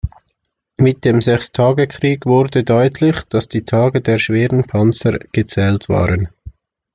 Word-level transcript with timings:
Mit 0.77 1.05
dem 1.05 1.21
Sechstagekrieg 1.21 2.25
wurde 2.25 2.63
deutlich, 2.63 3.21
dass 3.29 3.49
„die 3.49 3.65
Tage 3.65 4.01
der 4.01 4.17
schweren 4.17 4.63
Panzer 4.63 5.19
gezählt 5.31 5.89
waren“. 5.89 6.29